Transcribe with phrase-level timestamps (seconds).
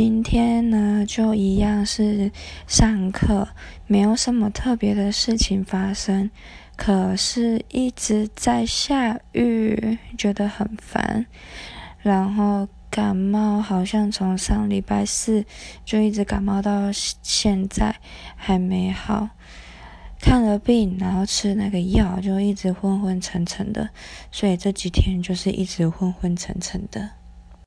[0.00, 2.30] 今天呢就一样是
[2.68, 3.48] 上课
[3.88, 6.30] 没有什么特别的事情发生
[6.76, 11.26] 可是一直在下雨觉得很烦
[11.98, 15.44] 然后感冒好像从上礼拜四
[15.84, 17.96] 就一直感冒到现在
[18.36, 19.30] 还没好
[20.20, 23.90] 看了病然后吃那个药就一直昏昏沉沉的
[24.30, 27.18] 所以这几天就是一直昏昏沉沉的。